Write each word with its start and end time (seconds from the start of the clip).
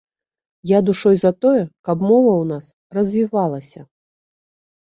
Я 0.69 0.79
душой 0.87 1.15
за 1.23 1.31
тое, 1.45 1.59
каб 1.89 1.97
мова 2.09 2.31
ў 2.37 2.45
нас 2.53 2.65
развівалася. 2.99 3.81